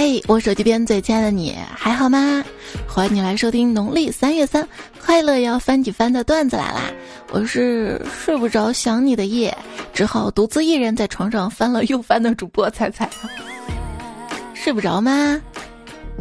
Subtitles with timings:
[0.00, 2.44] 嘿，我手机边最亲爱的你还好吗？
[2.86, 4.66] 欢迎你来收听农历三月三
[5.04, 6.82] 快乐要翻几番的段子来啦！
[7.32, 9.52] 我是睡不着想你的夜，
[9.92, 13.10] 只好独自一人在床上翻了又翻的主播彩彩。
[14.54, 15.42] 睡不着吗？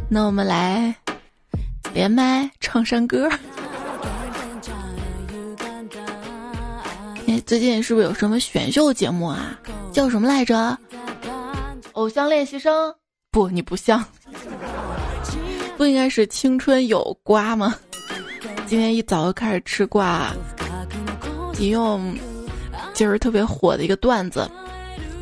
[0.10, 0.96] 那我们来
[1.94, 3.30] 连麦唱山歌。
[7.28, 9.56] 哎，最近是不是有什么选秀节目啊？
[9.94, 10.76] 叫什么来着？
[11.92, 12.92] 偶像练习生？
[13.32, 14.04] 不，你不像。
[15.78, 17.76] 不应该是青春有瓜吗？
[18.66, 20.34] 今天一早就开始吃瓜，
[21.60, 22.18] 引用
[22.94, 24.50] 今儿特别火的一个段子。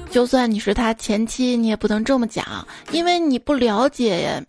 [0.09, 4.41] 就算你是他前妻，你也不能这么讲，因为你不了解，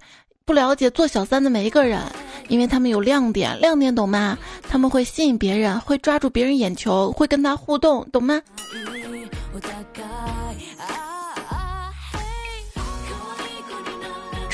[0.44, 2.00] 不了解做小三的每一个人，
[2.46, 4.38] 因为他们有亮点，亮点懂吗？
[4.68, 8.40] 他们会吸引别人，会抓住别人眼球，会跟他互动，懂吗？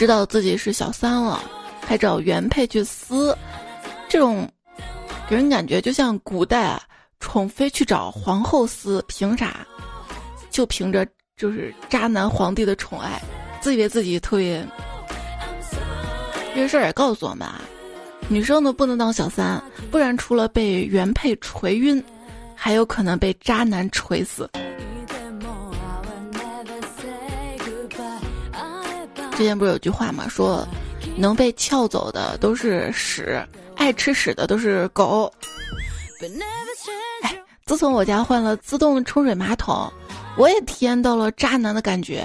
[0.03, 1.41] 知道自己是小三了，
[1.81, 3.39] 还找原配去撕，
[4.08, 4.50] 这种
[5.28, 6.77] 给人感觉就像古代，
[7.20, 9.64] 宠妃去找皇后撕，凭啥？
[10.50, 13.23] 就凭着就是渣男皇帝的宠爱，
[13.61, 14.67] 自以为自己特别。
[16.53, 17.61] 这事儿也告诉我们啊，
[18.27, 22.03] 女生呢不能当小三，不然除了被原配锤晕，
[22.56, 24.50] 还有可能被渣男锤死。
[29.36, 30.28] 之前不是有句话嘛？
[30.28, 30.66] 说
[31.16, 33.44] 能被撬走的都是屎，
[33.77, 35.33] 爱吃屎的都是狗。
[37.22, 39.92] 哎，自从我家换了自动冲水马桶。
[40.36, 42.24] 我也体验到了渣男的感觉，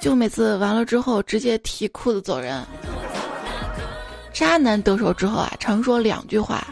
[0.00, 2.64] 就每次完了之后直接提裤子走人。
[4.32, 6.66] 渣男得手之后啊，常说两句话，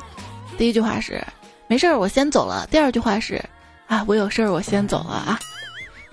[0.57, 1.23] 第一句话是
[1.69, 3.43] “没事儿，我先走了”，第二句话是
[3.87, 5.39] “啊，我有事儿，我先走了啊”。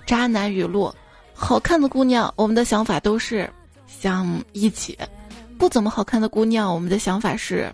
[0.04, 0.94] 渣男语录：
[1.40, 3.48] 好看的姑娘，我们的想法都是
[3.86, 4.94] 想一起；
[5.56, 7.72] 不怎么好看的姑娘，我们的想法是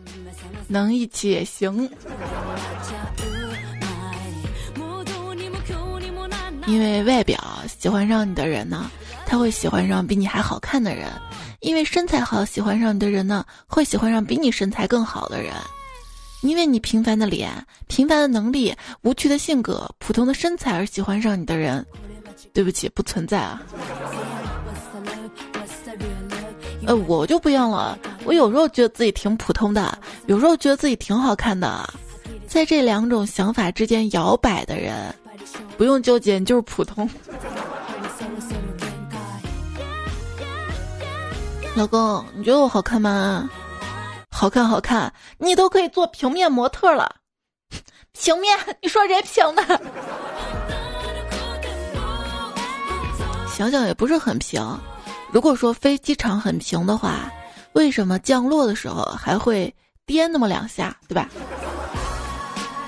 [0.68, 1.90] 能一起也行。
[6.66, 7.42] 因为外表
[7.78, 8.90] 喜欢上你的人呢，
[9.26, 11.08] 他会喜欢上比你还好看的人；
[11.60, 15.54] 因为身材好喜欢上你的人呢，会喜欢上比你身材更好的人；
[16.42, 17.50] 因为你平凡的脸、
[17.86, 21.84] 平凡的能力、无趣的性格、普通的身材而喜欢上你的人，
[22.52, 23.62] 对不起，不存在啊。
[26.86, 31.88] 呃，我就不一样了，我有时候觉得自己挺普通的，有时候觉得自己挺好看的，
[32.46, 35.14] 在这两种想法之间摇摆的人。
[35.76, 37.08] 不用纠结，你就是普通。
[41.74, 43.48] 老公，你觉得我好看吗？
[44.30, 47.16] 好看，好看，你都可以做平面模特了。
[48.12, 48.56] 平面？
[48.82, 49.80] 你说谁平的？
[53.56, 54.60] 想想也不是很平。
[55.30, 57.32] 如果说飞机场很平的话，
[57.72, 59.72] 为什么降落的时候还会
[60.04, 61.28] 颠那么两下，对吧？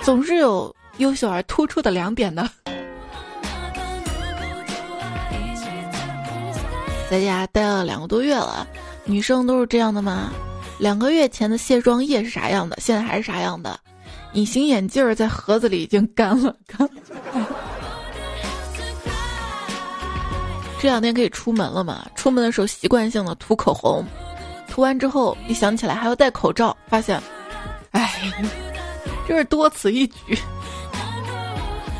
[0.03, 2.51] 总是有优秀而突出的两点的。
[7.09, 8.67] 在家待了两个多月了，
[9.05, 10.33] 女生都是这样的吗？
[10.81, 12.77] 两个月前的卸妆液是啥样的？
[12.81, 13.79] 现在还是啥样的？
[14.33, 16.89] 隐形眼镜在盒子里已经干了，干。
[20.79, 22.07] 这两天可以出门了嘛？
[22.15, 24.05] 出门的时候习惯性的涂口红，
[24.69, 27.21] 涂完之后一想起来还要戴口罩，发现，
[27.93, 28.13] 哎，
[29.27, 30.39] 真是多此一举。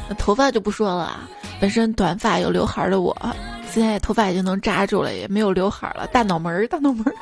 [0.09, 1.29] 那头发就不说了啊，
[1.61, 3.17] 本身短发有刘海的我。
[3.69, 7.15] 现在头发已经能扎住了，也没有刘海了，大脑门儿，大脑门儿。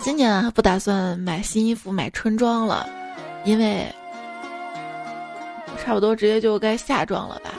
[0.00, 2.86] 今年，不打算买新衣服、买春装了，
[3.44, 3.86] 因为
[5.82, 7.50] 差不多直接就该夏装了吧。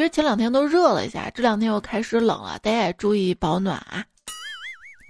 [0.00, 4.02] 其实前两天都热了一下，这两天又开始冷了，大家也注意保暖啊。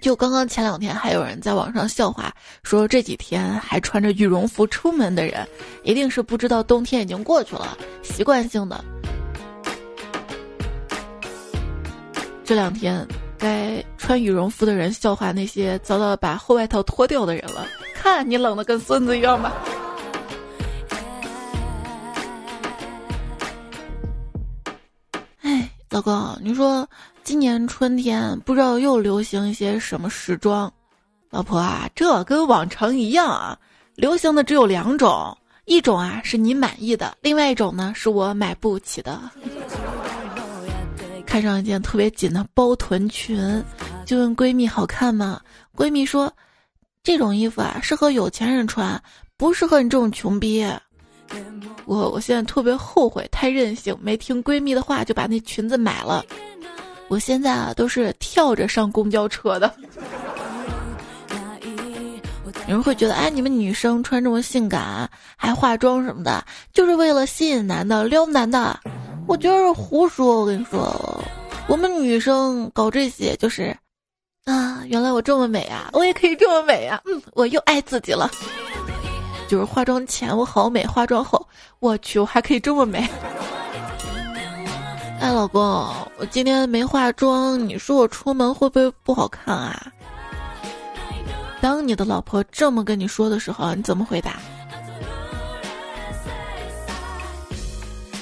[0.02, 2.34] 就刚刚前两天还有人在网上笑话
[2.64, 5.46] 说，这几天还穿着羽绒服出门的人，
[5.84, 8.84] 一定是不知道冬天已经过去了，习惯性的。
[12.42, 13.06] 这两天，
[13.38, 17.64] 该穿羽绒服的人笑话那些早早把厚外套脱掉的人了。
[17.94, 19.52] 看你冷的跟孙子一样吧。
[25.90, 26.88] 老公，你说
[27.24, 30.72] 今年春天不知道又流行一些什么时装？
[31.30, 33.58] 老婆啊，这跟往常一样啊，
[33.96, 39.20] 流行的只有两种，一种啊是你满意的，另外一种呢是我买不起的。
[41.26, 43.60] 看上一件特别紧的包臀裙，
[44.06, 45.40] 就问闺蜜好看吗？
[45.76, 46.32] 闺蜜说
[47.02, 49.00] ：“这种衣服啊，适合有钱人穿，
[49.36, 50.64] 不适合你这种穷逼。”
[51.84, 56.24] 我我现在特别后悔，太任性，没听闺蜜的话就把那裙子买了。
[57.08, 59.72] 我现在啊都是跳着上公交车的。
[62.68, 68.78] 有人会觉得，哎，你们女生穿这么性感，还化妆什么的，就是为了吸引男的、撩男的。
[69.26, 70.40] 我觉得是胡说。
[70.42, 71.24] 我跟你说，
[71.66, 73.76] 我们女生搞这些就是，
[74.44, 77.00] 啊，原来我这么美啊，我也可以这么美啊。
[77.06, 78.30] 嗯，我又爱自己了。
[79.50, 81.44] 就是化妆前我好美，化妆后
[81.80, 83.04] 我去我还可以这么美。
[85.18, 85.60] 哎，老公，
[86.18, 89.92] 我今天没化妆，你说我出门会不会不好看啊？
[91.60, 94.36] 当你的老婆这么跟你说的时候，你怎么回答？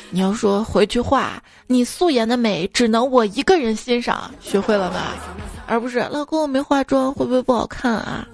[0.08, 5.14] 你要说回去话，你素颜的美只能我一个人欣赏，学会了吧？
[5.66, 8.26] 而不是老公我没化妆会不会不好看啊？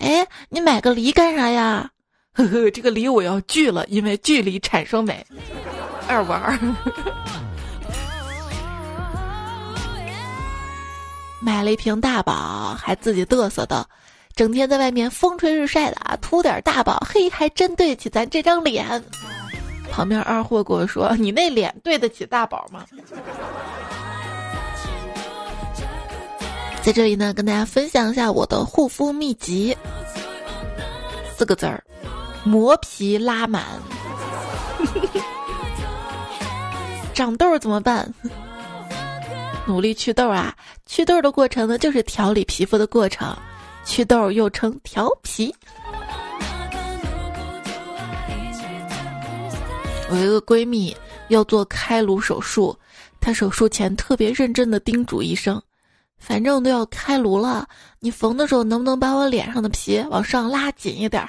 [0.00, 1.90] 哎，你买个梨干啥呀？
[2.38, 5.26] 呵呵，这个梨我要锯了，因为距离产生美。
[6.06, 6.56] 二玩儿，
[11.40, 13.84] 买了一瓶大宝，还自己嘚瑟的。
[14.36, 19.02] 整天在外面风吹日晒的啊，涂点大宝，嘿，还真对得起咱这张脸。
[19.90, 22.86] 旁边二货跟我说：“你那脸对得起大宝吗？”
[26.82, 29.76] 在这里呢，跟大家分享一下我的护肤秘籍，
[31.36, 31.82] 四个字儿：
[32.48, 33.62] 磨皮拉满。
[37.12, 38.10] 长痘怎么办？
[39.66, 40.56] 努力祛痘啊！
[40.86, 43.36] 祛痘的过程呢，就是调理皮肤的过程。
[43.84, 45.54] 祛痘又称调皮。
[50.10, 50.96] 我一个闺蜜
[51.28, 52.74] 要做开颅手术，
[53.20, 55.60] 她手术前特别认真的叮嘱医生
[56.18, 57.68] ：“反正都要开颅了，
[58.00, 61.28] 你缝的时候能不能把我脸上的皮往上拉紧一点？”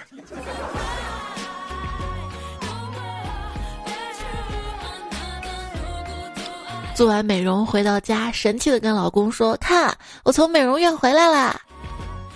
[6.99, 11.57] 做完美容回到家，神气的跟老公说：“看，我从美容院回来啦！”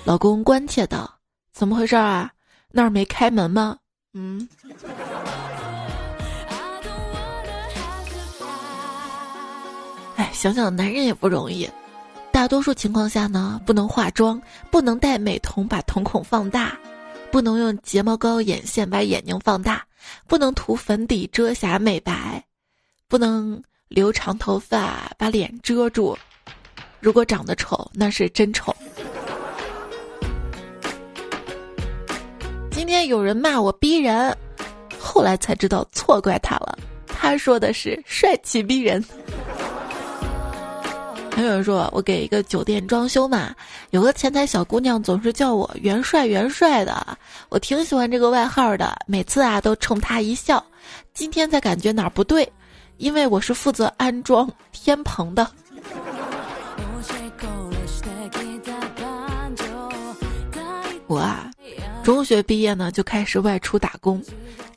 [0.06, 1.14] 老公关切道
[1.52, 2.32] ：“怎么回事啊？
[2.72, 3.76] 那儿没开门吗？”
[4.16, 4.48] 嗯。
[10.16, 11.70] 哎，想想男人也不容易。
[12.32, 16.72] 大多数情况下呢，不能化妆，不能戴美瞳把瞳孔放大，
[17.34, 19.86] 不能用睫毛膏、眼线把眼睛放大，
[20.26, 22.42] 不能涂粉底遮瑕美白，
[23.10, 26.18] 不能留长头发把脸遮住。
[27.00, 28.76] 如果长得丑，那是真丑。
[32.72, 34.36] 今天有人骂我逼人，
[34.98, 36.78] 后来才知道错怪他了。
[37.08, 39.04] 他说的是帅气逼人。
[41.32, 43.56] 还有人说我给一个酒店装修嘛，
[43.90, 47.18] 有个前台小姑娘总是叫我元帅元帅的，
[47.50, 50.64] 我挺喜欢这个外号的，每次啊都冲他一笑。
[51.14, 52.48] 今天才感觉哪儿不对，
[52.98, 55.50] 因为我是负责安装天棚的。
[61.08, 61.50] 我啊。
[62.04, 64.22] 中学毕业呢，就开始外出打工，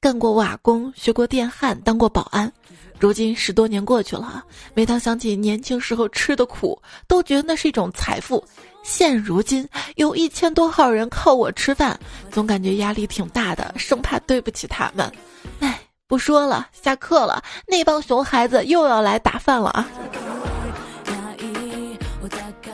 [0.01, 2.53] 干过瓦工，学过电焊，当过保安。
[3.01, 8.45] 如今十多年过去了，每当想起年轻时候吃的苦，都觉得那是一种财富。
[8.85, 11.99] 现如今有一千多号人靠我吃饭，
[12.31, 15.11] 总感觉压力挺大的，生怕对不起他们。
[15.59, 19.89] 哎，不说了，下课了，那帮熊孩子又要来打饭了啊！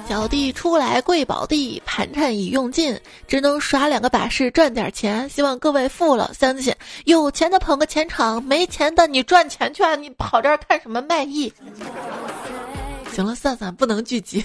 [0.06, 5.26] 小弟出来跪宝地，盘缠已用尽，只能耍两个把式赚点钱。
[5.30, 6.74] 希望各位父老乡亲，
[7.06, 9.94] 有钱的捧个钱场，没钱的你赚钱去啊！
[9.94, 11.50] 你跑这儿看什么卖艺？
[13.14, 14.44] 行了，散散，不能聚集。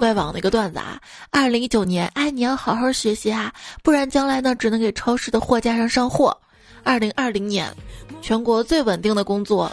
[0.00, 0.98] 外网的一个段子啊，
[1.30, 6.36] 二零一九年，哎，你要好好学习啊，不然将来呢，只能给超市的货架上上货。
[6.82, 7.72] 二零二零年，
[8.20, 9.70] 全国最稳定的工作，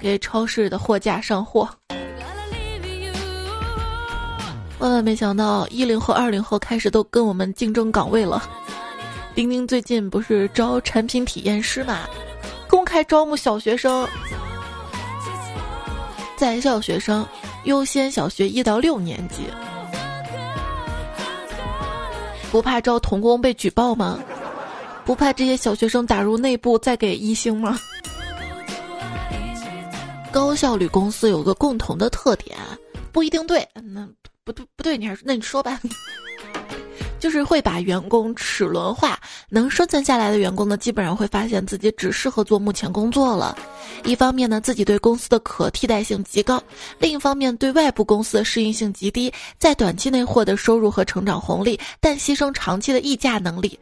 [0.00, 1.68] 给超市的货架上货。
[4.78, 8.42] 万万没想到，一零后、二零后开始都跟我们竞争岗位了。
[9.34, 12.08] 钉钉最近不是招产品体验师嘛？
[12.68, 14.08] 公开招募小学生，
[16.36, 17.26] 在校学生
[17.64, 19.42] 优先小学一到六年级。
[22.50, 24.18] 不怕招童工被举报吗？
[25.04, 27.78] 不怕这些小学生打入内部再给一星吗？
[30.30, 32.56] 高效率公司有个共同的特点，
[33.12, 34.08] 不一定对，那。
[34.44, 35.78] 不对不对，你还是那你说吧，
[37.18, 43.56] 就是会把员工齿轮化，能生存下来的员工呢，基本上会发现自己只适合做目前工作了。
[44.04, 46.58] 一方面呢，自己对公司的可替代性极高；
[46.98, 53.78] 另一方面，对外部公司的适应性极低，在短期内获得收入和成长红利，但牺牲长期的议价能力，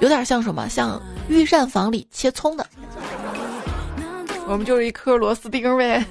[0.00, 0.68] 有点像什么？
[0.68, 2.66] 像御膳房里切葱的，
[4.46, 6.04] 我们就是一颗螺丝钉呗。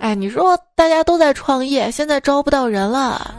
[0.00, 3.34] 哎，你说大家都在创业，现在招不到人了。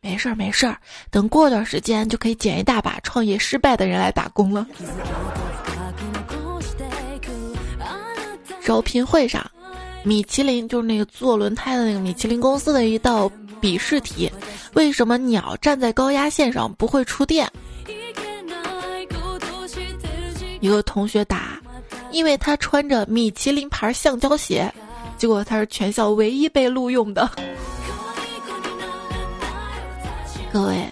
[0.00, 0.76] 没事儿没事儿，
[1.10, 4.66] 等过段时间就可以捡一大把创业失败的人来打工了。
[8.64, 9.50] 招聘会上，
[10.04, 14.30] 米其林就是那个做轮胎的那个米其林公司的一道笔试题：
[14.74, 17.50] 为什么鸟站在高压线上不会触电？
[20.60, 21.58] 一个同学答：
[22.12, 24.72] 因为他穿着米其林牌橡胶鞋。
[25.16, 27.28] 结果他是全校唯一被录用的。
[30.52, 30.90] 各位，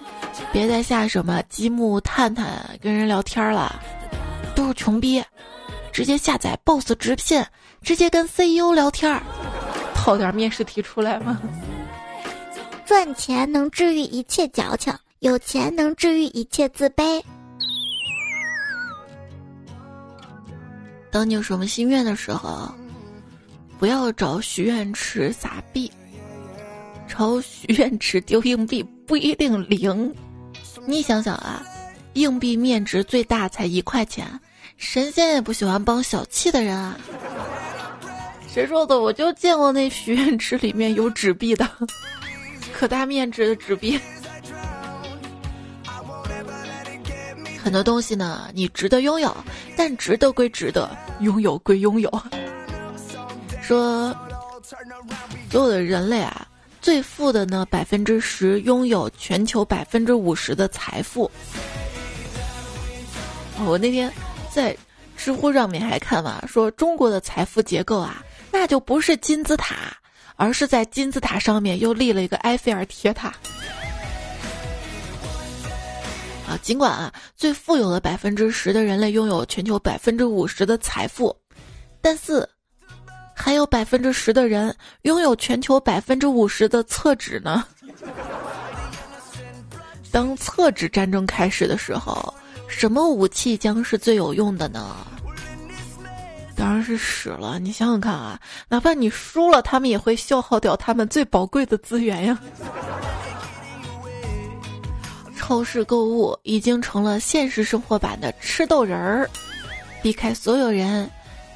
[0.53, 3.81] 别再下什么积木探探跟人聊天了，
[4.55, 5.23] 都是穷逼。
[5.93, 7.43] 直接下载 Boss 直聘，
[7.83, 9.21] 直接跟 CEO 聊天，
[9.95, 11.41] 套点面试题出来吗？
[12.85, 17.23] 赚钱能治愈一切矫情，有钱能治愈一切自卑。
[21.11, 22.71] 当你有什么心愿的时候。
[23.79, 25.93] 不要找许愿池撒币，
[27.07, 30.15] 朝许愿池丢硬币不一定灵。
[30.85, 31.63] 你想想啊，
[32.15, 34.27] 硬币面值最大才一块钱，
[34.77, 36.97] 神仙也不喜欢帮小气的人啊。
[38.49, 39.01] 谁说的？
[39.01, 41.69] 我就见过那许愿池里面有纸币的，
[42.73, 43.99] 可大面值的纸币。
[47.63, 49.37] 很多东西呢，你值得拥有，
[49.77, 50.89] 但值得归值得，
[51.21, 52.11] 拥有归拥有。
[53.61, 54.15] 说，
[55.51, 56.47] 所有的人类啊，
[56.87, 61.29] 最富的呢百分之十拥有全球百分之五十的财富。
[63.67, 64.09] 我那天
[64.53, 64.77] 在
[65.17, 69.97] 知乎上面还看嘛，说中国的财富结构啊，那就不是金字塔，
[70.37, 73.35] 而是在金字塔上面又立了一个埃菲尔铁塔。
[76.47, 81.37] 啊，尽管啊，最富有的百分之十的人类拥有全球百分之五十的财富，
[82.01, 82.49] 但是。
[83.39, 87.63] 还有百分之十的人拥有全球百分之五十的厕纸呢。
[90.11, 92.33] 当厕纸战争开始的时候，
[92.67, 94.97] 什么武器将是最有用的呢？
[96.57, 97.59] 当然是屎了。
[97.59, 102.39] 你想想看啊，哪怕你输了，他们也会消耗掉他们最宝贵的资源呀。
[105.37, 109.31] 超市购物已经成了现实生活版的吃豆人儿，
[110.03, 111.09] 避开所有人，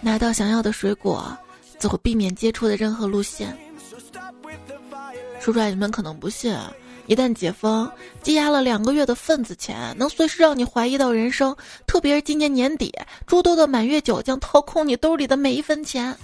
[0.02, 1.37] 拿到想要的水果。
[1.80, 3.58] 走避免接触的任何路线。
[5.40, 6.54] 说出来你们可能不信，
[7.06, 7.90] 一旦解封，
[8.22, 11.56] 积压了两个月的份子钱能随时让你怀疑到人生。
[11.87, 12.94] 特别是今年年底，
[13.26, 16.14] 诸多的满月酒将掏空你兜里的每一分钱。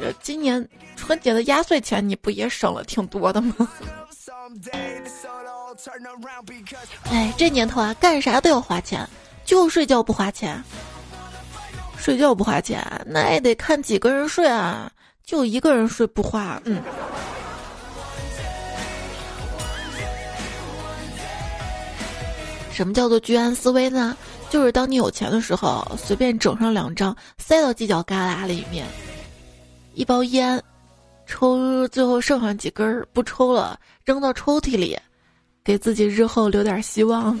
[0.00, 3.54] 这今年春节的压岁钱你不也省了挺多的吗？
[7.04, 9.08] 哎，这年头啊，干啥都要花钱，
[9.44, 10.60] 就睡觉不花钱。
[11.98, 14.90] 睡觉不花钱，那也得看几个人睡啊！
[15.24, 16.80] 就一个人睡不花，嗯。
[22.72, 24.16] 什么叫做居安思危呢？
[24.48, 28.86] 就是当你有钱的时候，随便整上两张，塞到犄角旮旯里面。
[29.94, 30.62] 一包烟，
[31.26, 34.96] 抽最后剩上几根不抽了，扔到抽屉里，
[35.62, 37.38] 给自己日后留点希望。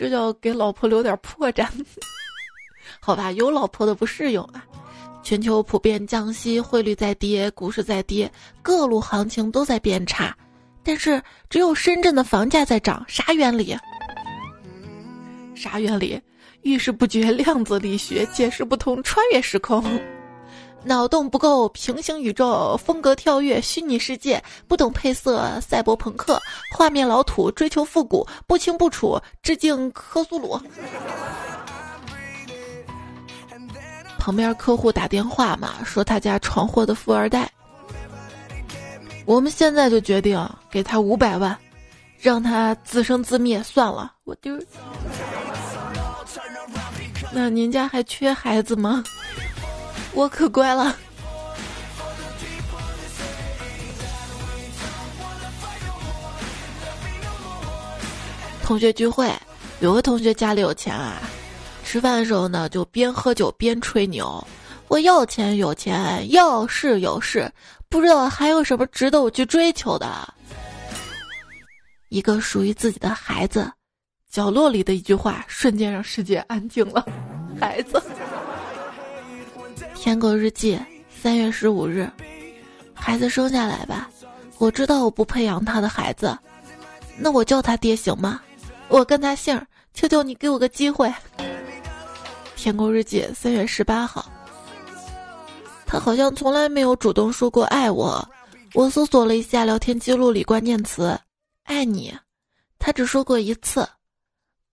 [0.00, 1.68] 这叫给老婆留点破绽，
[3.00, 3.30] 好吧？
[3.32, 4.64] 有老婆的不适用啊！
[5.22, 10.34] 全球普遍降息，汇率在跌，股市在跌，各路行情都在变差，
[10.82, 13.76] 但是只有深圳的房价在涨，啥原理？
[15.54, 16.18] 啥原理？
[16.62, 19.84] 遇事不决，量子力学解释不通，穿越时空。
[20.82, 26.40] 脑洞不够，平行宇宙风格跳跃，虚拟世界不懂配色，赛博朋克
[26.74, 30.58] 画面老土，追求复古，不清不楚，致敬科苏鲁。
[34.18, 37.50] 旁边客户打电话嘛，说他家闯祸的富二代，
[39.26, 41.56] 我们现在就决定给他五百万，
[42.18, 44.12] 让他自生自灭算了。
[44.24, 44.58] 我丢，
[47.32, 49.04] 那您家还缺孩子吗？
[50.12, 50.96] 我可乖了。
[58.62, 59.32] 同学聚会，
[59.80, 61.20] 有个同学家里有钱啊，
[61.84, 64.46] 吃饭的时候呢，就边喝酒边吹牛。
[64.86, 67.50] 我要钱有钱，要事有事，
[67.88, 70.34] 不知道还有什么值得我去追求的。
[72.10, 73.72] 一个属于自己的孩子，
[74.30, 77.04] 角落里的一句话，瞬间让世界安静了。
[77.60, 78.00] 孩子。
[80.02, 80.80] 天狗日记，
[81.10, 82.10] 三月十五日，
[82.94, 84.10] 孩子生下来吧。
[84.56, 86.34] 我知道我不配养他的孩子，
[87.18, 88.40] 那我叫他爹行吗？
[88.88, 89.60] 我跟他姓，
[89.92, 91.12] 求求你给我个机会。
[92.56, 94.24] 天狗日记三月十八号。
[95.84, 98.26] 他好像从来没有主动说过爱我。
[98.72, 101.20] 我搜索了一下聊天记录里关键词
[101.64, 102.16] “爱你”，
[102.80, 103.86] 他只说过一次。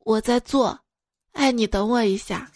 [0.05, 0.79] 我在做，
[1.34, 2.50] 爱你，等我一下。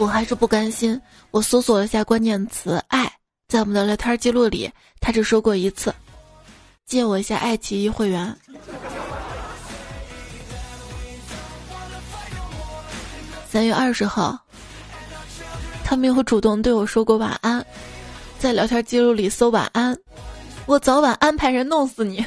[0.00, 0.98] 我还是不甘心，
[1.30, 3.12] 我搜索了下关键词“爱”，
[3.48, 5.94] 在我们的聊天记录里，他只说过一次。
[6.86, 8.34] 借我一下爱奇艺会员。
[13.46, 14.38] 三月二十号，
[15.84, 17.62] 他没有主动对我说过晚安，
[18.38, 19.94] 在聊天记录里搜晚安，
[20.64, 22.24] 我早晚安排人弄死你。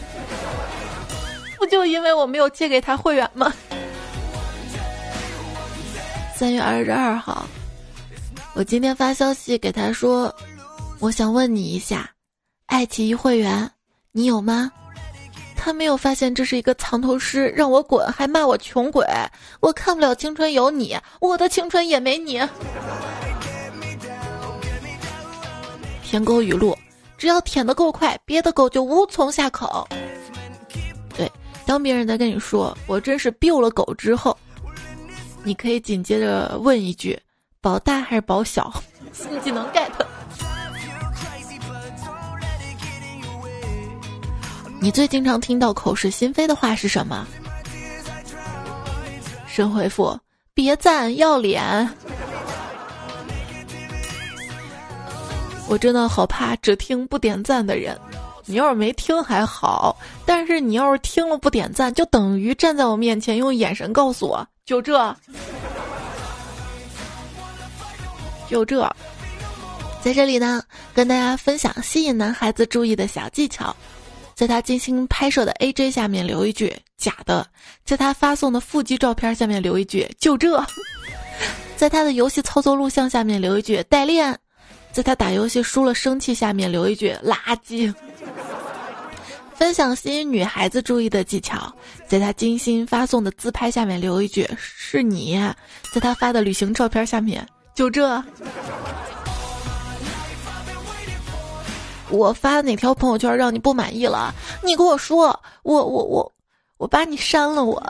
[1.58, 3.52] 不就因为我没有借给他会员吗？
[6.36, 7.48] 三月二十二号，
[8.56, 10.34] 我今天发消息给他说，
[11.00, 12.10] 我想问你一下，
[12.68, 13.70] 爱奇艺会员
[14.12, 14.72] 你有吗？
[15.56, 19.04] 他没有发现这是一个藏头诗，让我滚，还骂我穷鬼。
[19.60, 22.40] 我看不了青春有你，我的青春也没你。
[26.04, 26.78] 舔狗语录：
[27.18, 29.88] 只要舔的够快，别的狗就无从下口。
[31.18, 31.32] 对，
[31.66, 34.38] 当别人在跟你说“我真是 biu 了狗”之后，
[35.44, 37.20] 你可以紧接着问一句
[37.64, 38.72] ：“保大还是保小？”
[39.14, 39.90] 新技能 get。
[44.82, 47.26] 你最经常听到口是心非的话是什么？
[49.48, 50.20] 神回复：
[50.54, 51.90] 别赞，要脸。
[55.70, 57.98] 我真的好怕只听不点赞的人。
[58.46, 65.16] 你要是没听还好，但是你要是听了不点赞，就等于站在我面前用眼神告诉我，就这，
[68.54, 68.88] 就这。
[70.04, 70.62] 在这里呢，
[70.94, 73.76] 跟大家分享吸引男孩子注意的小技巧。
[74.36, 77.48] 在他精心拍摄的 AJ 下面留一句“假的”，
[77.86, 80.64] 在他发送的腹肌照片下面留一句“就这”，
[81.78, 84.38] 在他的游戏操作录像下面留一句“代练”，
[84.92, 87.92] 在他打游戏输了生气下面留一句“垃圾”。
[89.56, 91.72] 分享吸引女孩子注意的技巧，
[92.08, 95.40] 在他精心发送的自拍下面留一句“是你”，
[95.94, 98.24] 在他发的旅行照片下面就这。
[102.10, 104.34] 我发哪条朋友圈让你不满意了？
[104.64, 105.28] 你跟我说，
[105.64, 106.32] 我我我
[106.78, 107.64] 我把你删了。
[107.64, 107.82] 我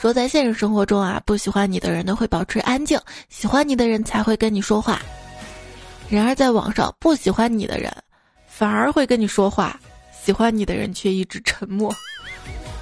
[0.00, 5.00] 说在现实生活中啊，不喜欢你的人呢会保持安静，喜欢你的人才会跟你说话。
[6.08, 7.92] 然而在网上，不喜欢你的人
[8.46, 9.78] 反而会跟你说话，
[10.20, 11.94] 喜欢你的人却一直沉默。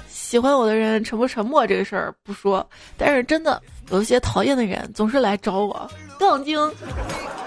[0.09, 6.59] 喜欢我的人沉不沉默这个事儿不说，但是真的有一些讨厌的人总是来找我杠精。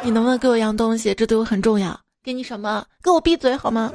[0.02, 1.14] 你能不能给我一样东西？
[1.14, 1.98] 这对我很重要。
[2.22, 2.84] 给你什么？
[3.02, 3.92] 给我闭嘴好吗？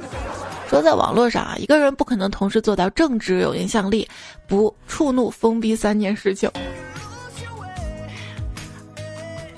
[0.68, 4.08] 说在网络上啊，一个人不可能同时做到正直、有影响力、
[4.48, 6.50] 不触怒、封闭三件事情。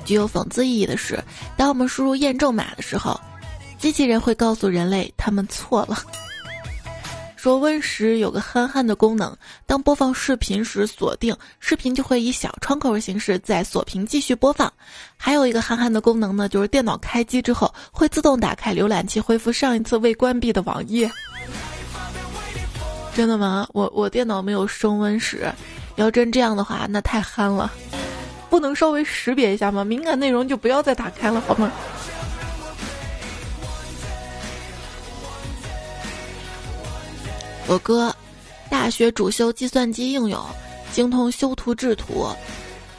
[0.05, 1.23] 具有讽刺意义的是，
[1.57, 3.19] 当我们输入验证码的时候，
[3.79, 5.99] 机器人会告诉人类他们错了。
[7.39, 14.71] 说 Win 十有个憨憨的功能，当播放视频时锁定视频就会以小窗口的形式在锁屏继续播放。
[15.17, 21.09] 还有一个憨憨的功能呢，就是电脑开机之后会自动打开浏览器，恢复上一次未关闭的网页。
[23.15, 23.69] 真的吗？
[23.73, 25.49] 我我电脑没有升温史，
[25.95, 27.73] 要真这样的话，那太憨了。
[28.51, 29.85] 不能稍微识别一下吗？
[29.85, 31.71] 敏感内容就不要再打开了，好吗？
[37.69, 38.15] 我哥
[38.71, 40.43] 大学主修计算机应用，
[40.91, 42.27] 精通修图制图。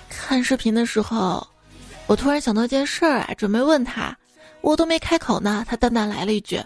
[0.07, 1.45] 看视频的时候，
[2.05, 4.15] 我突然想到件事儿啊，准备问他，
[4.61, 6.63] 我都没开口呢，他淡淡来了一句：“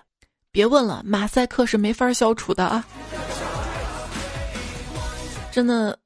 [0.51, 2.83] 别问了，马赛克是没法消除的啊。”
[5.49, 5.97] 真的，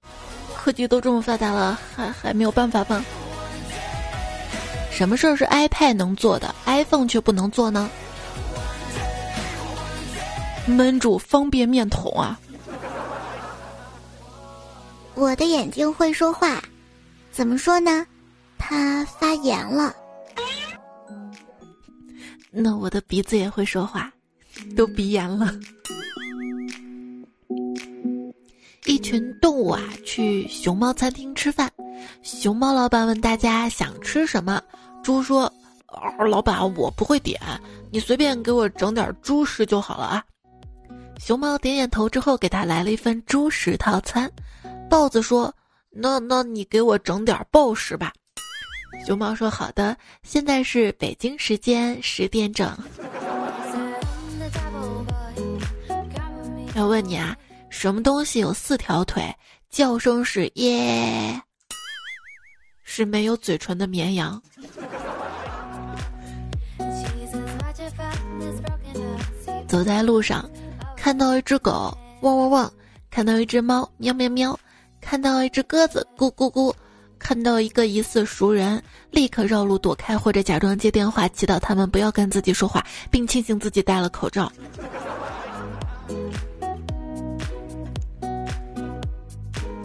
[0.55, 3.03] 科技都这么发达了，还还没有办法吗？
[4.91, 7.89] 什么事儿是 iPad 能做的，iPhone 却不能做呢？
[10.67, 12.39] 焖煮方便面桶啊！
[15.15, 16.61] 我的眼睛会说话，
[17.31, 18.05] 怎么说呢？
[18.57, 19.95] 它发炎了。
[22.51, 24.11] 那我的鼻子也会说话，
[24.75, 25.53] 都鼻炎了。
[28.85, 31.71] 一群动物啊，去熊猫餐厅吃饭。
[32.21, 34.61] 熊猫老板问大家想吃什么，
[35.03, 35.51] 猪说
[36.29, 37.39] ：“老板，我不会点，
[37.91, 40.23] 你随便给我整点猪食就好了啊。”
[41.19, 44.31] 熊猫点点头之后，给他来了一份猪食套餐。
[44.89, 45.53] 豹子说
[45.91, 48.13] ：“那那你给我整点豹食吧。”
[49.05, 52.77] 熊猫说：“好的，现在是北京时间十点整。”
[56.75, 57.35] 要问你啊，
[57.69, 59.35] 什么东西有四条腿，
[59.69, 61.41] 叫声是耶，
[62.83, 64.41] 是没有嘴唇的绵羊。
[69.67, 70.49] 走在路上，
[70.97, 72.69] 看到一只狗，汪汪汪；
[73.09, 74.53] 看到一只猫，喵喵喵；
[74.99, 76.73] 看到一只鸽子，咕咕咕；
[77.17, 84.51] 看到一个疑似熟人，立刻绕路躲开，或者假装接电话，祈祷他们不要跟自己说话，并庆幸自己戴了口罩。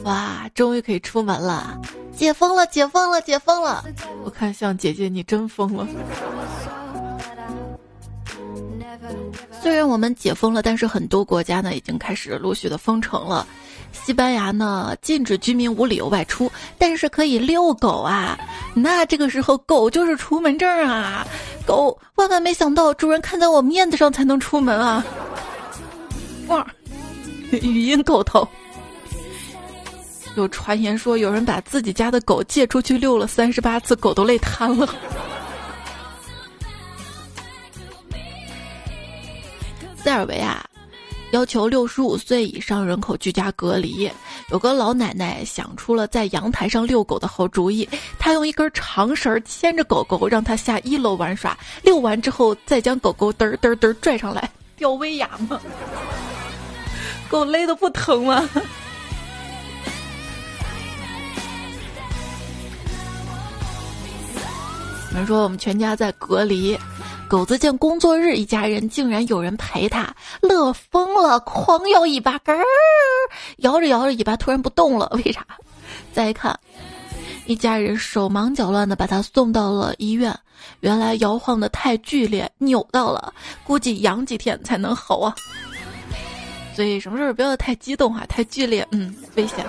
[0.02, 1.80] 哇，终于可以出门了！
[2.16, 3.84] 解封了，解封了，解封了！
[4.24, 5.86] 我看像姐姐你真疯了。
[9.62, 13.46] 虽然我们解封了，但是很多国家呢已经开始陆续的封城了。
[13.92, 18.38] 西班牙呢禁止居民无理由外出，但是可以遛狗啊。
[18.74, 21.26] 那这个时候狗就是出门证啊！
[21.66, 25.04] 狗万万没想到主人看在我面子上才能出门啊！
[26.48, 26.66] 哇，
[27.50, 28.48] 语音狗头。
[30.36, 34.88] 有传言说有人把自己家的狗借出去遛了三十八次，狗都累瘫了。
[40.02, 40.64] 塞尔维亚
[41.30, 44.10] 要求六十五岁以上人口居家隔离。
[44.50, 47.88] 有个老奶奶想出了在阳台上遛狗的好主意，
[48.18, 51.56] 她用一根长绳牵着狗狗，让它下一楼玩耍。
[51.82, 55.60] 遛完之后，再将狗狗嘚嘚嘚拽上来，吊威亚吗？
[57.30, 58.46] 狗累的不疼吗？
[65.12, 66.76] 有人说我们全家在隔离。
[67.32, 72.62] 狗子见工作日，一家人竟然有人陪他，乐疯了，狂摇尾巴，咯儿，
[73.56, 75.42] 摇着摇着尾巴突然不动了，为啥？
[76.12, 76.54] 再一看，
[77.46, 80.38] 一家人手忙脚乱的把他送到了医院，
[80.80, 83.32] 原来摇晃的太剧烈，扭到了，
[83.64, 85.34] 估计养几天才能好啊。
[86.76, 89.64] 所以什么事儿不要太激动啊，太剧烈，嗯，危险。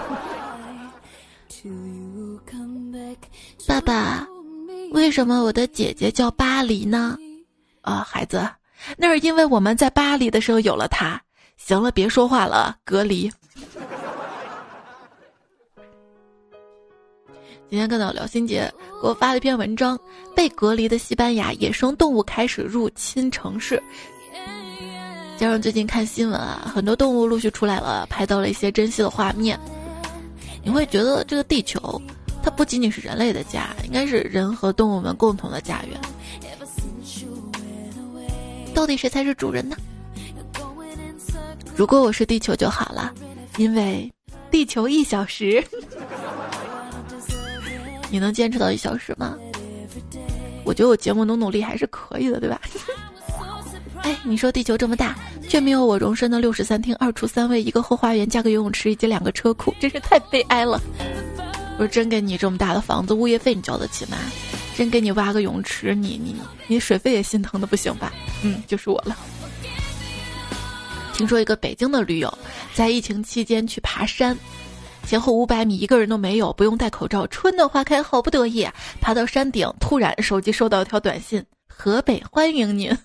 [3.65, 4.27] 爸爸，
[4.91, 7.17] 为什么我的姐姐叫巴黎呢？
[7.83, 8.49] 啊，孩子，
[8.97, 11.21] 那是因为我们在巴黎的时候有了他。
[11.57, 13.31] 行了，别说话了，隔离。
[17.69, 19.99] 今天看到廖新杰给我发了一篇文章，
[20.35, 23.81] 被隔离的西班牙野生动物开始入侵城市。
[25.37, 29.59] 加上最近看新闻啊，很多动物陆续出来了，拍到了一些珍惜的画面。
[30.63, 32.01] 你会觉得这个地球，
[32.41, 35.99] 它不仅仅是人类的家，应该是人和动物们共同的家园。
[38.73, 39.75] 到底谁才是主人呢？
[41.75, 43.13] 如果我是地球就好了，
[43.57, 44.11] 因为
[44.51, 45.63] 地球一小时，
[48.09, 49.35] 你能坚持到一小时吗？
[50.63, 52.61] 我觉得我节目努努力还是可以的，对吧？
[54.03, 55.15] 哎，你说地球这么大，
[55.47, 60.81] 却没有我容身的六室三厅、二厨三卫、一个后花园加个游泳池以及两个车库，真是太悲哀了。
[61.77, 64.17] 我说真给你这么大的房子，物业费你交得起吗？
[64.75, 66.35] 真给你挖个泳池，你你
[66.67, 68.11] 你水费也心疼的不行吧？
[68.43, 69.15] 嗯，就是我了。
[71.13, 72.37] 听说一个北京的驴友
[72.73, 74.35] 在疫情期间去爬山，
[75.05, 78.67] 前后五百米一个人都没有，不用戴口罩，春暖花开，好不得意。
[78.99, 82.97] 爬到山顶，突然手机收到一条短信：“河北欢迎您。”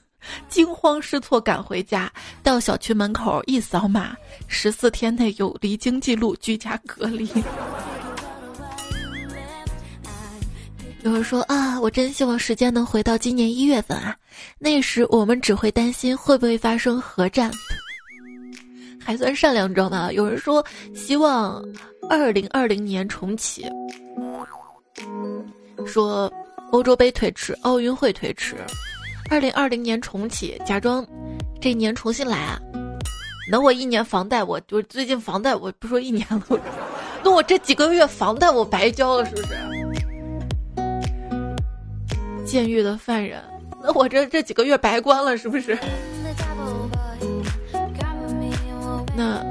[0.48, 4.16] 惊慌失措赶回家，到小区门口一扫码，
[4.48, 7.28] 十四天内有离京记录，居家隔离。
[11.02, 14.16] 有人说啊，我真希望时间能回到今年一月份啊，
[14.58, 17.50] 那时我们只会担心会不会发生核战，
[19.02, 20.11] 还算善良，知道吗？
[20.12, 21.64] 有人说希望
[22.11, 23.64] 二零二零年重启，
[25.87, 26.30] 说
[26.72, 28.56] 欧洲杯推迟，奥运会推迟，
[29.30, 31.06] 二零二零年重启，假装
[31.61, 32.58] 这一年重新来啊。
[33.50, 36.61] 那我一年房贷，我我最近房贷我不说一年了，
[37.22, 39.77] 那我这几个月房贷我白交了，是不是？
[42.48, 43.42] 监狱的犯人，
[43.82, 45.78] 那我这这几个月白关了，是不是？
[49.14, 49.44] 那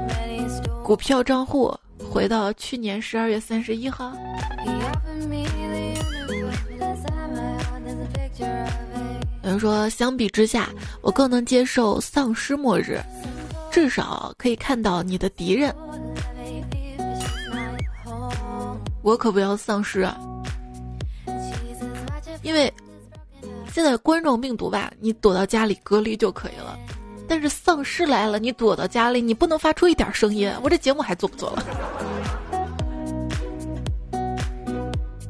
[0.82, 1.72] 股票账户
[2.10, 4.12] 回到去年十二月三十一号。
[9.44, 10.68] 有人说，相比之下，
[11.00, 13.00] 我更能接受丧尸末日，
[13.70, 15.72] 至少可以看到你的敌人。
[19.02, 20.18] 我可不要丧尸啊，
[22.42, 22.70] 因为。
[23.72, 26.78] 现在冠状病毒吧，你躲到家里隔离就可以了。
[27.28, 30.50] 但是丧尸来了，你躲到家里，你不能发出一点声音。
[30.62, 31.64] 我这节目还做不做了？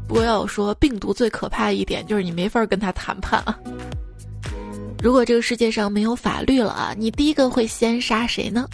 [0.06, 3.58] 不过要说病毒最可怕的一点，就是你没法跟他谈判啊。
[5.02, 8.66] 如果这个世界上没有法律了啊，你第一个会先杀谁呢？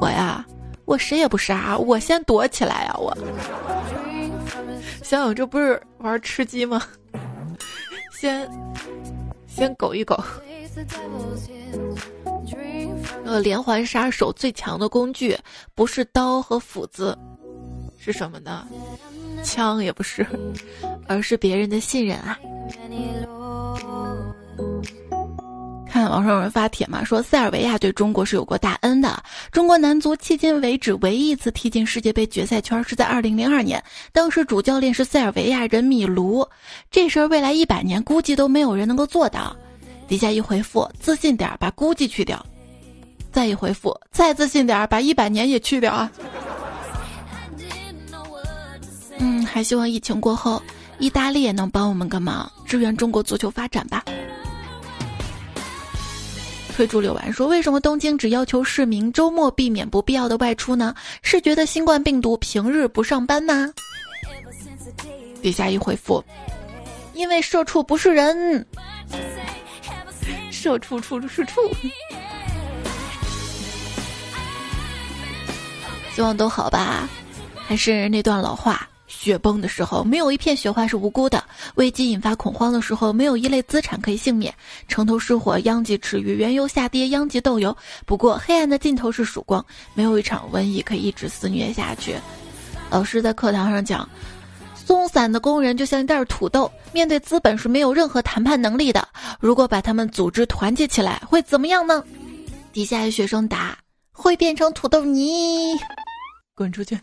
[0.00, 0.44] 我呀，
[0.84, 2.94] 我谁也不杀，我先躲起来呀！
[2.98, 3.16] 我
[5.02, 6.82] 想想，这不是玩吃鸡吗？
[8.20, 8.46] 先
[9.46, 10.14] 先苟一苟。
[13.24, 15.34] 呃，连环杀手最强的工具
[15.74, 17.16] 不是刀和斧子，
[17.98, 18.68] 是什么呢？
[19.42, 20.26] 枪也不是，
[21.08, 22.38] 而是别人的信任啊。
[25.90, 29.20] 看网上有人发帖嘛，说塞尔维亚对中国是有过大恩的。
[29.50, 36.46] 中国男足迄今为止唯一一次踢进世界杯决赛圈是在二零零二年，当时主教练是塞尔维亚人米卢。
[36.92, 39.54] 这事儿未来一百年估计都没有人能够做到。
[40.06, 42.44] 底下一回复，自信点，把估计去掉。
[43.32, 46.10] 再一回复，再自信点，把一百年也去掉啊。
[49.18, 50.62] 嗯，还希望疫情过后，
[50.98, 54.04] 意大利也能帮我们个忙，支援中国足球发展吧。
[56.76, 60.94] 推出柳丸说：“为什么东京只要求市民周末避免不必要的外出呢？
[61.22, 63.72] 是觉得新冠病毒平日不上班吗？”
[65.42, 66.24] 底下一回复
[67.14, 68.66] ：“因为社畜不是人，
[70.50, 71.60] 社畜处是处。”
[76.14, 77.08] 希望都好吧？
[77.56, 78.88] 还是那段老话。
[79.20, 81.38] 雪崩的时候，没有一片雪花是无辜的；
[81.74, 84.54] 危机引发恐慌的时候，没有一类资产可以幸免。
[84.88, 87.76] 城头失火，殃及池鱼；原油下跌，殃及豆油。
[88.06, 89.62] 不过，黑暗的尽头是曙光。
[89.92, 92.16] 没有一场瘟疫可以一直肆虐下去。
[92.88, 94.08] 老师在课堂上讲，
[94.74, 99.06] 松散的工人就像一袋土豆，面对资本是没有任何谈判能力的。
[99.38, 102.02] 如果把他们组织团结起来，会怎么样呢？
[102.72, 103.76] 底下有学生答：
[104.12, 105.76] 会变成土豆泥。
[106.54, 106.98] 滚出去！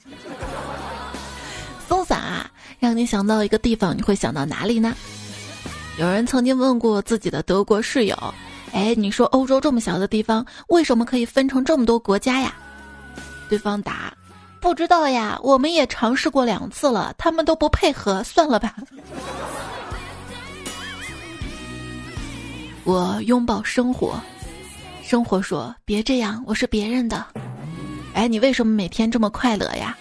[1.87, 4.93] 松散啊，让你想到一个地方，你会想到哪里呢？
[5.97, 8.15] 有人曾经问过自己的德国室友
[8.73, 12.53] ：“哎，你说欧洲这么小的地方，为什么可以分成这么多国家呀？”
[13.49, 14.13] 对方答
[14.59, 18.75] ：“不知道呀，我们也尝试过两次了，他们都不配合，算了吧。”
[22.83, 24.19] 我拥抱生活，
[25.03, 27.25] 生活说：“别这样，我是别人的。”
[28.13, 29.97] 哎，你为什么每天这么快乐呀？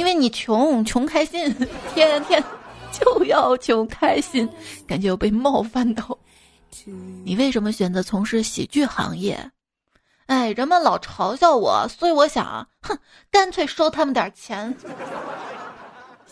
[0.00, 1.54] 因为你穷，穷开心，
[1.92, 2.42] 天天
[2.90, 4.48] 就要穷开心，
[4.88, 6.18] 感觉有被冒犯到。
[7.22, 9.50] 你为什么选择从事喜剧行业？
[10.24, 12.98] 哎，人们老嘲笑我，所以我想，哼，
[13.30, 14.74] 干脆收他们点钱。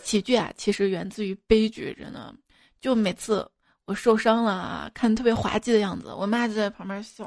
[0.03, 2.33] 喜剧啊，其实源自于悲剧，真的。
[2.81, 3.47] 就每次
[3.85, 7.23] 我受伤了，看特别滑稽的样子，我妈就在旁边笑。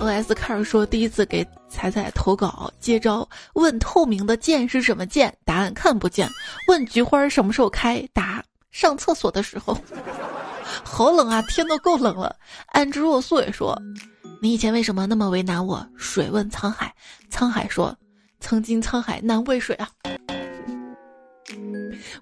[0.00, 0.32] O.S.
[0.32, 5.36] 开始说第一次给彩彩投稿，接招问透明的剑是什么剑？
[5.44, 6.28] 答案看不见。
[6.68, 8.08] 问菊花什么时候开？
[8.12, 9.76] 答上厕所的时候。
[10.84, 12.36] 好冷啊，天都够冷了。
[12.66, 13.76] 安之若素也说，
[14.40, 15.84] 你以前为什么那么为难我？
[15.96, 16.94] 水问沧海，
[17.30, 17.96] 沧海说，
[18.38, 19.88] 曾经沧海难为水啊。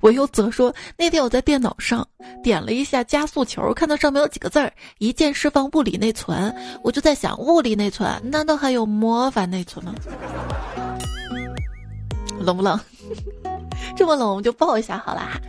[0.00, 2.06] 我又则说，那天我在电脑上
[2.42, 6.54] 点了一下加速球，看到上面有几个字儿：一键释放物理内存。
[6.82, 9.94] 我就在想，物理内存难道还有魔法内存吗？
[12.40, 12.78] 冷不冷？
[13.96, 15.40] 这么冷，我们就抱一下好啦。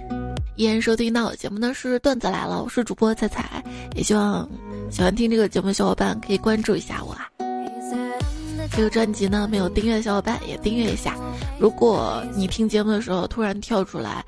[0.55, 3.63] 依然收听到我节目的是段子来了，我是主播彩彩，
[3.95, 4.49] 也希望
[4.89, 7.29] 喜欢听这个节目的小伙伴可以关注一下我啊。
[8.77, 11.15] 这个专辑呢，没有订阅的小伙伴也订阅一下。
[11.57, 14.23] 如果你听节目的时候突然跳出来，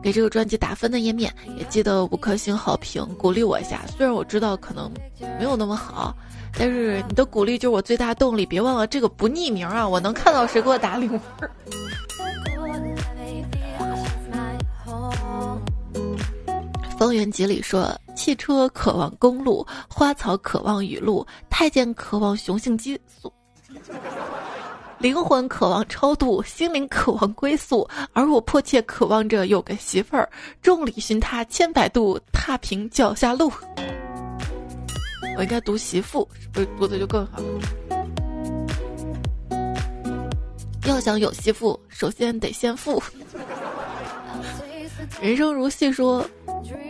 [0.00, 3.80] 给这个专辑打分的页面，也记得五颗星好评，鼓励我一下。
[3.96, 4.88] 虽然我知道可能
[5.40, 6.16] 没有那么好，
[6.56, 8.46] 但是你的鼓励就是我最大动力。
[8.46, 11.50] 别忘了这个不匿名啊，我能看到谁给我打零分。
[16.96, 23.32] 方圆几里说：汽车渴望公路，花草渴望雨露，太监渴望雄性激素。
[24.98, 30.28] 灵魂渴望超度，心灵渴望归宿，而我迫切渴望着有个媳妇儿，
[30.62, 33.52] 众里寻他千百度，踏平脚下路。
[35.36, 37.44] 我应该读媳妇，是不是读的就更好了？
[40.86, 43.02] 要想有媳妇，首先得先富。
[45.20, 46.24] 人生如戏说，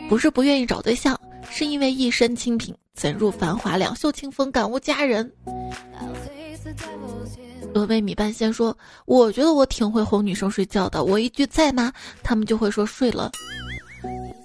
[0.09, 1.19] 不是不愿意找对象，
[1.51, 5.33] 是因为一身清贫，怎入繁华两袖清风，感悟佳人。
[7.73, 11.93] 峨眉米半仙说：“我觉得我挺会哄女生睡觉的，我一句在吗？
[12.23, 13.31] 他们就会说睡了。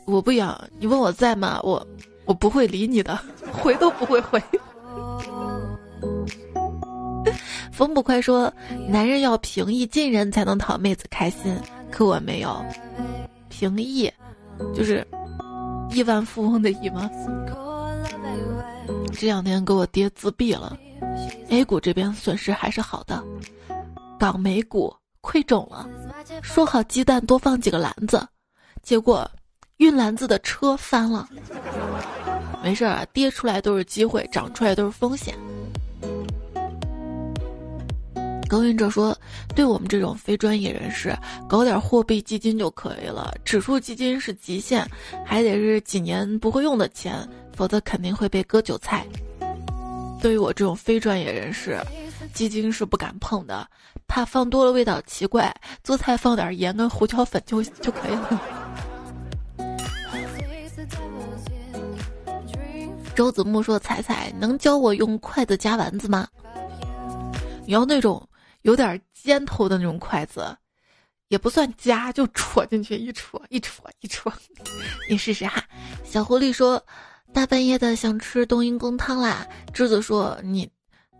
[0.05, 1.60] 我不养，你问我在吗？
[1.63, 1.86] 我
[2.25, 3.19] 我不会理你的，
[3.51, 4.41] 回都不会回。”
[7.71, 8.51] 风不快说
[8.89, 11.55] ：“男人要平易近人才能讨妹子开心，
[11.91, 12.62] 可我没有
[13.49, 14.12] 平易，
[14.75, 15.05] 就是
[15.91, 17.10] 亿万富翁的亿吗？”
[19.12, 20.78] 这两天给我爹自闭了
[21.50, 23.24] ，A 股这边损失还是好的，
[24.19, 25.88] 港美股亏肿了。
[26.41, 28.26] 说好鸡蛋多放几个篮子，
[28.82, 29.30] 结果
[29.78, 31.28] 运篮子的车翻了。
[32.63, 35.36] 没事儿，跌出来都是机会，涨出来都是风险。
[38.48, 39.15] 耕耘者说
[39.56, 41.15] ：“对我们这种非专业人士，
[41.48, 43.32] 搞点货币基金就可以了。
[43.45, 44.89] 指数基金是极限，
[45.24, 47.28] 还得是几年不会用的钱，
[47.60, 49.06] 否则肯定会被割韭菜。
[50.22, 51.78] 对于我这种非专业人士，
[52.34, 53.69] 鸡精是不敢碰的，
[54.08, 55.54] 怕放多了味道奇怪。
[55.84, 58.41] 做菜放点盐跟胡椒粉就就可以了。”
[63.13, 66.26] 周子木说：“彩彩，能教我用筷子夹丸子吗？
[67.65, 68.26] 你要那种。”
[68.63, 70.58] 有点尖头的那种筷子，
[71.30, 74.32] 也不算夹，就戳进去一戳一戳一戳。
[75.10, 75.63] 你试试哈。
[76.04, 76.82] 小狐狸说
[77.33, 80.69] ：“大半夜的想吃冬阴功汤啦。”栀子说：“你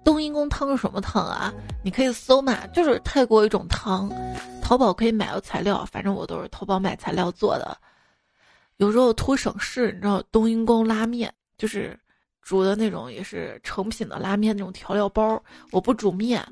[0.03, 1.53] 冬阴功汤是什么汤啊？
[1.83, 4.11] 你可以搜嘛，就是泰国一种汤，
[4.61, 7.77] 淘宝可以买到材料，反正我都是淘宝买材料做的。
[8.77, 11.97] 有时候图省事，你知道冬阴功拉面就是。”
[12.41, 15.39] 煮的那种也是成品的拉面那种调料包，
[15.71, 16.43] 我不煮面，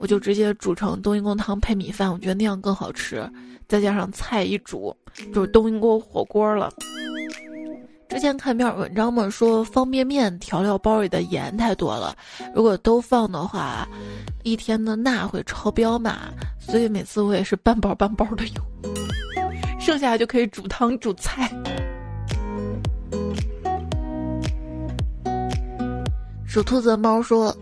[0.00, 3.30] 我就直接煮成冬阴功汤配米饭，我觉得那样更好吃。
[3.68, 4.92] 再加上菜一煮，
[5.32, 6.72] 就是冬阴功火锅了。
[8.08, 12.14] 之前看篇文章嘛，说方便面调料包里的盐太多了，
[12.54, 13.88] 如果都放的话，
[14.44, 16.18] 一天的钠会超标嘛，
[16.58, 18.64] 所以每次我也是半包半包的用，
[19.80, 21.50] 剩下就可以煮汤煮菜。
[26.46, 27.54] 属兔子的猫说：“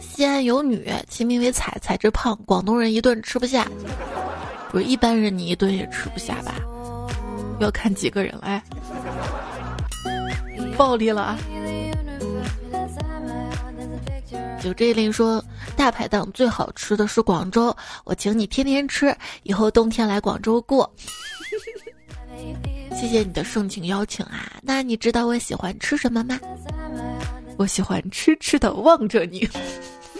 [0.00, 3.68] 西安有女，其名为彩，彩之胖，广东人一顿吃不下。
[4.70, 6.54] 不是一般人，你一顿也吃不下吧？
[7.60, 8.62] 要看几个人哎。
[10.78, 11.38] 暴力了啊！”
[14.62, 15.44] 就这令说
[15.76, 20.90] ：“大排档最好吃的是广州，我请你天天吃，以后冬天来广州过。
[22.94, 24.52] 谢谢你的盛情邀请啊！
[24.62, 26.38] 那你知道我喜欢吃什么吗？”
[27.56, 29.48] 我喜欢痴痴的望着你，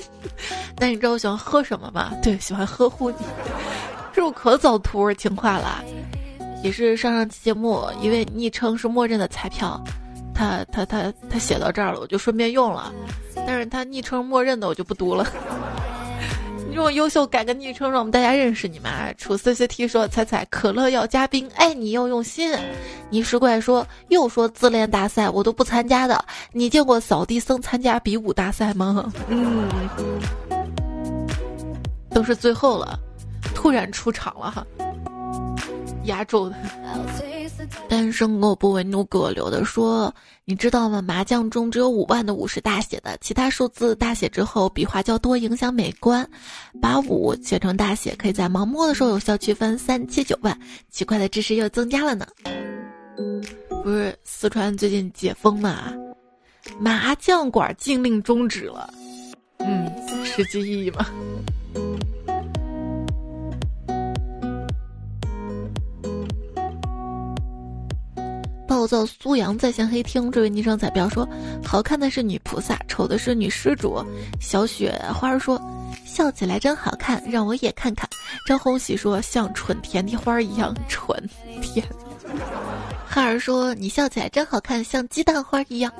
[0.79, 2.12] 那你知道我喜欢喝什么吗？
[2.21, 3.18] 对，喜欢呵护你，
[4.12, 5.85] 是不是可早图情话了？
[6.64, 9.81] 也是上上期节目一位昵称是默认的彩票，
[10.38, 12.92] 他他他他写到这儿了，我就顺便用了，
[13.35, 15.27] 但是他昵称默认的我就不读了。
[16.68, 19.12] 你这么优秀，改个昵称让我们大家认识你嘛？
[19.14, 22.57] 楚 C C T 说：“彩彩，可乐要加冰，爱你要用心。”
[23.11, 26.24] 泥石怪说：“又说自恋大赛，我都不参加的。
[26.53, 29.68] 你见过扫地僧参加比武大赛吗？”嗯，
[32.11, 32.96] 都是最后了，
[33.57, 34.64] 突然出场了哈，
[36.09, 36.57] 压轴的。
[37.88, 41.03] 单身狗不为奴给我留的说：“你知道吗？
[41.03, 46.29] 麻将中只有五万的五是大写的，其他数字大写之后笔画较多，影响美观。
[46.81, 50.59] 把五写成大写，可以在盲摸的时候有效区分三七九万。
[50.90, 52.27] 奇怪的知识又增加了呢。
[53.83, 55.92] 不是四川最近解封嘛？
[56.79, 58.92] 麻将馆禁令终止了。
[59.59, 59.90] 嗯，
[60.25, 61.07] 实际意义吗？”
[68.69, 71.27] 暴躁苏阳在线黑听，这位昵称彩票说
[71.65, 74.05] ：“好看的是女菩萨，丑的是女施主。”
[74.39, 75.59] 小雪花说
[76.05, 78.07] ：“笑起来真好看，让我也看看。”
[78.47, 81.19] 张红喜说：“像蠢甜甜花一样蠢
[81.63, 81.85] 甜。”
[83.09, 85.91] 哈尔说：“你笑起来真好看，像鸡蛋花一样。”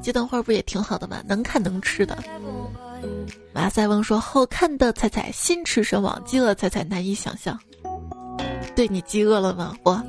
[0.00, 1.20] 鸡蛋花不也挺好的吗？
[1.26, 2.16] 能看能吃的。
[3.52, 7.58] 马赛翁说：“好看的彩彩心驰神往，饥饿彩彩难以想象。”
[8.76, 9.76] 对你饥饿了吗？
[9.82, 10.00] 我。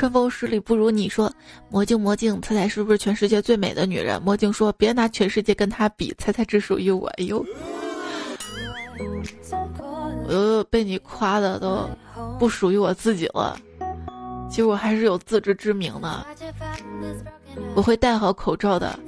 [0.00, 1.30] 春风十里不如你说，
[1.68, 4.18] 魔镜魔镜，猜猜是不是全世界最美的女人？
[4.22, 7.06] 魔镜说，别拿全世界跟她比，猜猜只属于我。
[7.18, 7.44] 哎呦，
[10.24, 11.86] 我都被你夸的都
[12.38, 13.60] 不属于我自己了。
[14.48, 16.26] 其实我还是有自知之明的，
[17.74, 18.98] 我会戴好口罩的。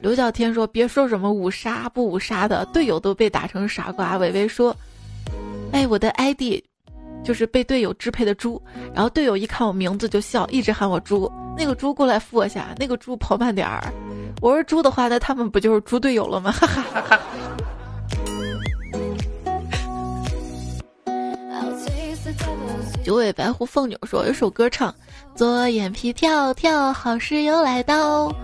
[0.00, 4.16] 刘小天说，别说什么五杀不五杀的，队友都被打成傻瓜。
[4.16, 4.76] 伟伟说，
[5.70, 6.64] 哎，我的 ID。
[7.24, 8.60] 就是被队友支配的猪，
[8.94, 11.30] 然后队友一看我名字就笑，一直喊我猪。
[11.56, 13.82] 那个猪过来扶我下，那个猪跑慢点儿。
[14.40, 16.52] 我是猪的话，那他们不就是猪队友了吗？
[16.52, 17.20] 哈哈哈哈。
[23.04, 24.94] 九尾白狐凤鸟说有首歌唱，
[25.34, 28.34] 左眼皮跳跳，好事又来到。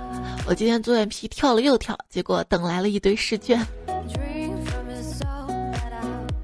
[0.46, 3.58] 我今天左眼皮跳了又跳，结果等来了一堆试卷。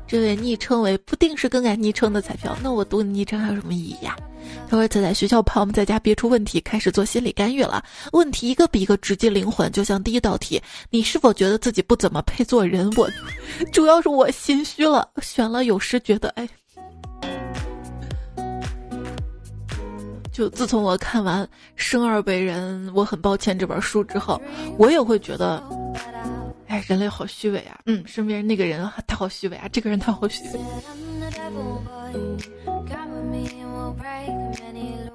[0.07, 4.17] 这位昵称为不定时更改昵称的彩票，那我读昵称还有什么意义呀？
[4.69, 7.83] 他说：“在学校怕我们在家憋出问题，开始做心理干预了。
[8.13, 12.89] 问题一个比一个直击灵魂，就像第一道题：你是否觉得自己不怎么配做人？
[12.97, 13.11] 我，
[13.73, 16.49] 主要是我心虚了，选了有时觉得，哎，
[20.33, 21.45] 就自从我看完
[21.75, 24.41] 《生而为人，我很抱歉》这本书之后，
[24.79, 25.61] 我也会觉得，
[26.69, 27.79] 哎，人类好虚伪啊！
[27.87, 30.59] 嗯，身边那个人他好虚伪啊，这个人他好虚伪。”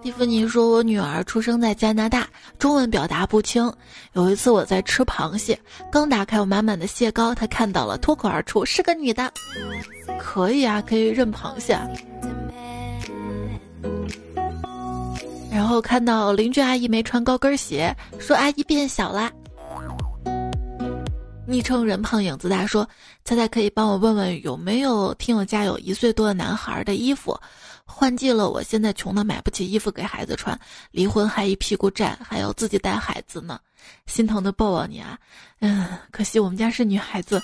[0.02, 2.28] 蒂芙尼说：“我女儿出生在加拿大，
[2.58, 3.72] 中文表达不清。
[4.14, 5.60] 有一次我在吃螃蟹，
[5.92, 9.32] 刚打开我满满的蟹膏，她看到了，脱口而出是个女的。
[10.20, 11.78] 可以啊，可以认螃蟹。
[15.52, 19.32] 然后看到邻居阿姨没穿高跟鞋，说阿姨变小啦。
[21.52, 22.88] 昵称人胖影子大说：
[23.26, 27.38] 猜猜可以帮我问问有没有听我家有一岁多的男孩的衣服？”
[27.84, 30.58] 换季了，我现在穷的买不起衣服给孩子穿，
[30.92, 33.60] 离婚还一屁股债，还要自己带孩子呢，
[34.06, 35.20] 心疼的抱抱你啊！
[35.60, 37.42] 嗯，可惜我们家是女孩子，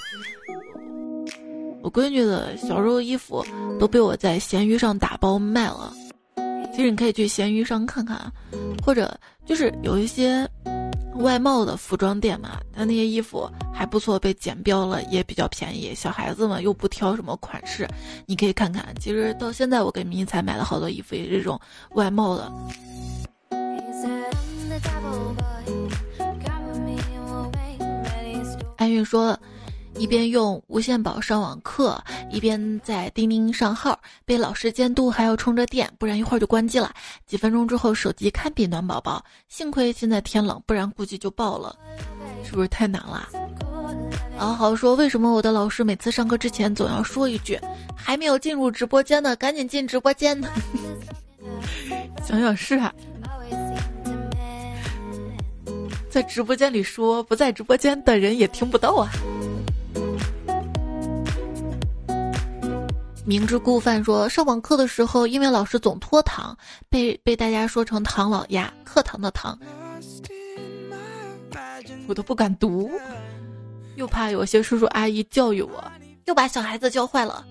[1.84, 3.46] 我闺女的小时候衣服
[3.78, 5.94] 都被我在闲鱼上打包卖了。
[6.74, 8.32] 其实你可以去闲鱼上看看，
[8.82, 10.50] 或者就是有一些。
[11.18, 15.94] 外贸的服装店嘛，他那些衣服还不错，被剪标了也比较便宜。
[15.96, 17.88] 小孩子嘛又不挑什么款式，
[18.26, 18.86] 你可以看看。
[19.00, 21.60] 其实到现在我给迷彩买了好多衣服，也是这种
[21.96, 22.52] 外贸的。
[28.78, 29.38] 安运说。
[29.98, 36.94] 一边用无线宝上网课，一边在钉钉上号，被老师监督，还要充着电，不然一会儿就关机了。
[37.26, 39.24] 几分钟之后，手机堪比暖宝宝。
[39.50, 41.76] 幸亏现在天冷，不然估计就爆了，
[42.44, 43.28] 是不是太难了？
[44.38, 47.60] 好好说，为什么我的老师每次上课之前总要说一句
[47.98, 50.48] ：“还没有进入直播间呢，赶紧进直播间呢？”
[52.24, 52.94] 想想是啊，
[56.10, 59.10] 在直播间里说，不在直播间的人也听不到啊。
[63.28, 66.58] 明知故犯说，上网课的时候，因为老师总拖堂，
[66.88, 69.60] 被被大家说成唐老鸭，课堂的堂，
[72.08, 72.90] 我都不敢读，
[73.98, 75.84] 又怕有些叔叔阿姨教育我，
[76.24, 77.46] 又把小孩子教坏了。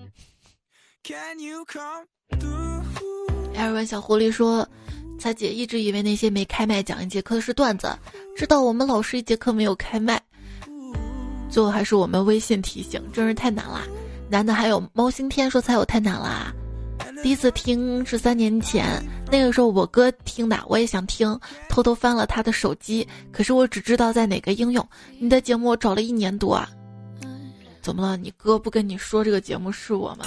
[3.53, 4.67] 艾尔文小狐狸说，
[5.19, 7.95] 彩姐一直以为那些没开麦讲一节课的是段子，
[8.35, 10.19] 知道我们老师一节课没有开麦，
[11.51, 13.83] 最后还是我们微信提醒，真是太难啦。
[14.29, 16.53] 难的还有猫星天说才有太难了，
[17.23, 18.85] 第一次听是三年前，
[19.31, 24.87] 那个时候我哥听的，我也想听，偷偷翻了他的手机，可是我只知道在哪个应用。
[25.17, 26.69] 你的节目我找了一年多啊，
[27.81, 28.17] 怎么了？
[28.17, 30.25] 你哥不跟你说这个节目是我吗？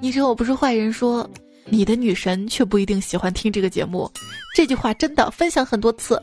[0.00, 1.28] 你说我不是坏人，说
[1.66, 4.10] 你的女神却不一定喜欢听这个节目，
[4.54, 6.20] 这句话真的分享很多次，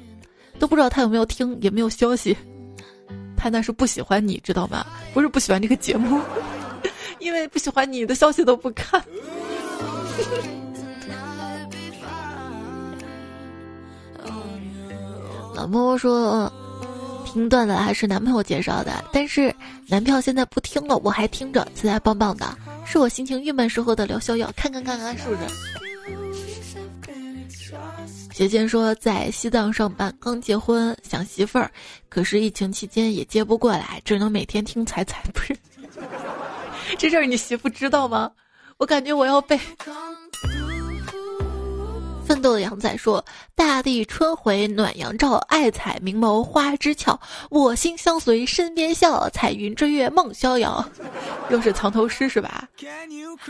[0.60, 2.36] 都不知道他有没有听，也没有消息。
[3.40, 4.86] 他那是不喜欢你知道吗？
[5.14, 6.20] 不是不喜欢这个节目，
[7.20, 9.02] 因为不喜欢你的消息都不看。
[15.56, 16.52] 老默默说，
[17.26, 19.54] 听段子还是男朋友介绍的，但是
[19.88, 22.46] 男票现在不听了，我还听着，现在棒棒的，
[22.86, 25.42] 是我心情郁闷时候的疗效药，看看看看是不是？
[28.40, 31.70] 姐姐说在西藏上班，刚结婚想媳妇儿，
[32.08, 35.22] 可是疫情期间也接不过来，只能每天听彩彩。
[35.34, 35.54] 不是，
[36.98, 38.32] 这事儿你媳妇知道吗？
[38.78, 39.60] 我感觉我要被。
[42.26, 43.22] 奋斗的羊仔说
[43.56, 47.20] ：“大地春回暖阳照，爱彩明眸花枝俏，
[47.50, 50.90] 我心相随身边笑，彩云追月梦逍遥。
[51.52, 52.70] ”又是藏头诗是吧？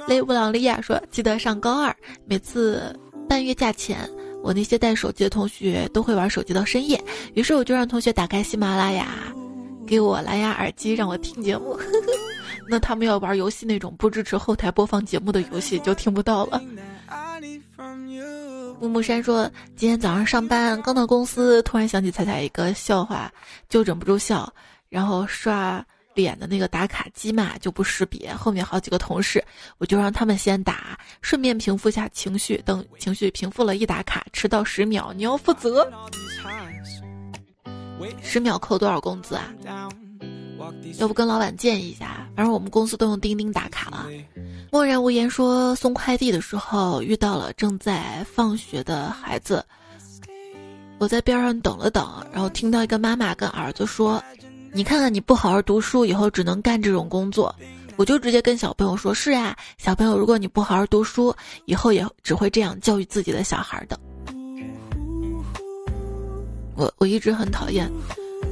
[0.08, 4.10] 雷布朗利亚说：“记得上高二，每次半月假前。”
[4.42, 7.02] 我那些带手机的同学都会玩手机到深夜，
[7.34, 9.08] 于是我就让同学打开喜马拉雅，
[9.86, 11.78] 给我蓝牙耳机让我听节目。
[12.68, 16.62] 那他们要玩游戏那种不支持后台播放节目的游戏就听不到了。
[18.80, 23.32] 木木山说，今天早上上班刚到公司，突然想起彩彩一个笑话，
[23.68, 24.52] 就忍不住笑，
[24.88, 25.86] 然后刷。
[26.20, 29.42] 脸的那个打卡机嘛就不识别，后面好几个同事，
[29.78, 32.62] 我就让他们先打，顺便平复一下情绪。
[32.66, 35.90] 等情绪平复了，一打卡迟到十秒，你要负责。
[38.22, 39.54] 十秒扣多少工资啊？
[40.98, 42.28] 要不跟老板建议一下？
[42.36, 44.08] 反正我们公司都用钉钉打卡了。
[44.72, 49.66] 默然无言说送快递的时候遇到了正在放学的孩子，
[51.00, 54.22] 我在边上等了等，然后听到一个妈妈跟儿子说。
[54.72, 57.54] 你看看，你不好好读书，以后只能干这种工作。
[57.96, 64.00] 我就直接跟小朋友说：“是呀，小朋友，如果你不好好读书，以后也只会这样教育自己的小孩的。”
[66.76, 67.92] 我我一直很讨厌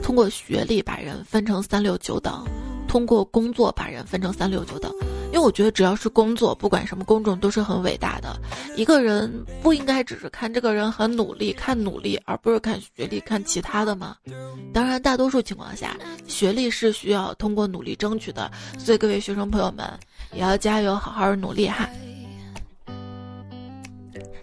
[0.04, 2.46] 通过学历把人分成三六九等，
[2.88, 4.92] 通过工作把人分成三六九等。
[5.28, 8.36] 因为我觉得只要是工作，不管什么工种都是很伟大的。
[8.76, 14.16] 一个人不应该只是看这个人很努力，看努力，而不是看学历，看其他的吗？
[14.74, 15.96] 当然，大多数情况下，
[16.28, 18.50] 学历是需要通过努力争取的。
[18.80, 19.86] 所以各位学生朋友们
[20.34, 21.88] 也要加油，好好努力哈。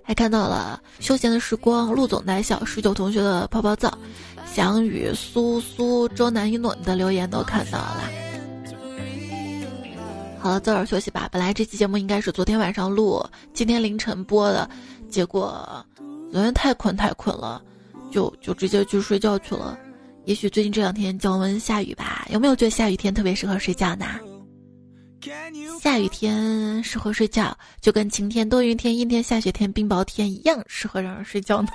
[0.03, 3.97] 还看到了休闲的时光，陆总奶小十九同学的泡泡皂，
[4.45, 8.24] 翔宇、苏苏、周南一诺你的留言都看到了。
[10.45, 11.27] 好了，早点休息吧。
[11.33, 14.69] 本来这期节目应该是昨天晚上录，今天凌晨播的，
[15.09, 15.67] 结果
[16.31, 17.63] 昨天太困太困了，
[18.11, 19.79] 就就直接去睡觉去了。
[20.27, 24.05] 也许最近这两天降温下雨吧，有没有觉得下雨天特别适合睡觉呢？
[25.81, 31.69] 下雨天适合睡觉，就跟晴天、多云天、阴天、下雪天、冰雹天一样适合让人睡觉呢。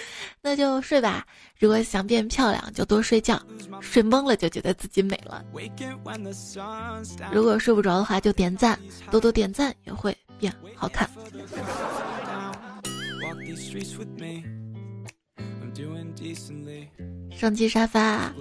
[0.42, 1.26] 那就睡吧。
[1.58, 3.40] 如果想变漂亮，就多睡觉，
[3.80, 5.44] 睡懵了就觉得自己美了。
[7.32, 8.78] 如果睡不着的话，就点赞，
[9.10, 11.08] 多多点赞也会变好看。
[17.30, 18.32] 上期沙发，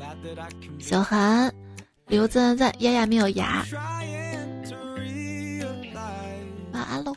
[0.79, 1.53] 小韩，
[2.07, 3.65] 留赞赞赞，丫丫没有牙。
[6.73, 7.15] 晚安喽。